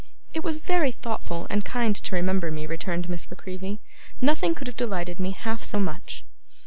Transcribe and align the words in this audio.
'It 0.33 0.43
was 0.43 0.61
very 0.61 0.91
thoughtful 0.91 1.45
and 1.51 1.63
kind 1.63 1.95
to 1.95 2.15
remember 2.15 2.49
me,' 2.49 2.65
returned 2.65 3.07
Miss 3.07 3.29
La 3.29 3.35
Creevy. 3.37 3.77
'Nothing 4.19 4.55
could 4.55 4.65
have 4.65 4.75
delighted 4.75 5.19
me 5.19 5.29
half 5.29 5.63
so 5.63 5.79
much. 5.79 6.25